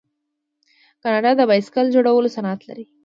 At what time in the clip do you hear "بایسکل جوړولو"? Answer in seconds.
1.49-2.33